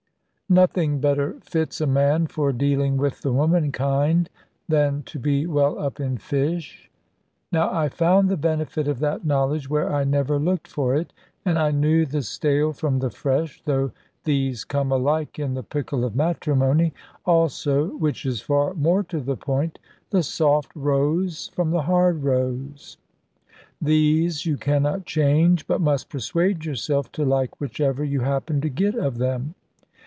Nothing 0.49 0.99
better 0.99 1.37
fits 1.43 1.79
a 1.79 1.87
man, 1.87 2.27
for 2.27 2.51
dealing 2.51 2.97
with 2.97 3.21
the 3.21 3.31
womankind, 3.31 4.29
than 4.67 5.01
to 5.03 5.17
be 5.17 5.47
well 5.47 5.79
up 5.79 5.97
in 5.97 6.17
fish. 6.17 6.91
Now 7.53 7.71
I 7.73 7.87
found 7.87 8.27
the 8.27 8.35
benefit 8.35 8.85
of 8.89 8.99
that 8.99 9.23
knowledge 9.23 9.69
where 9.69 9.89
I 9.95 10.03
never 10.03 10.37
looked 10.37 10.67
for 10.67 10.93
it; 10.93 11.13
and 11.45 11.57
I 11.57 11.71
knew 11.71 12.05
the 12.05 12.21
stale 12.21 12.73
from 12.73 12.99
the 12.99 13.09
fresh 13.09 13.61
though 13.63 13.93
these 14.25 14.65
come 14.65 14.91
alike 14.91 15.39
in 15.39 15.53
the 15.53 15.63
pickle 15.63 16.03
of 16.03 16.17
matrimony 16.17 16.93
also 17.25 17.87
(which 17.95 18.25
is 18.25 18.41
far 18.41 18.73
more 18.73 19.03
to 19.03 19.21
the 19.21 19.37
point) 19.37 19.79
the 20.09 20.21
soft 20.21 20.75
roes 20.75 21.49
from 21.55 21.71
the 21.71 21.83
hard 21.83 22.23
roes. 22.25 22.97
These 23.81 24.45
you 24.45 24.57
cannot 24.57 25.05
change; 25.05 25.65
but 25.65 25.79
must 25.79 26.09
persuade 26.09 26.65
yourself 26.65 27.09
to 27.13 27.23
like 27.23 27.61
whichever 27.61 28.03
you 28.03 28.19
happen 28.19 28.59
to 28.59 28.69
get 28.69 28.95
of 28.95 29.17
them. 29.17 29.55